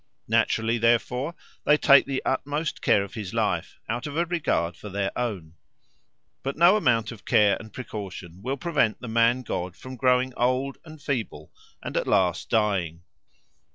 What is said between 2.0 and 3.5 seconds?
the utmost care of his